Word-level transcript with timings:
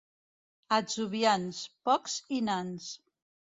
Atzuvians, 0.77 1.61
pocs 1.91 2.17
i 2.39 2.43
nans. 2.51 2.91